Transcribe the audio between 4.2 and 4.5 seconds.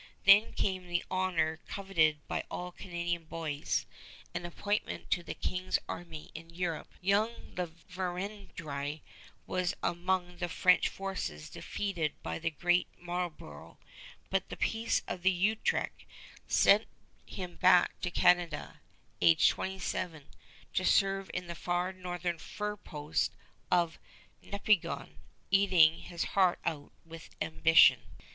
an